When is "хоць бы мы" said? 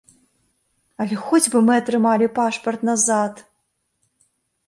1.25-1.73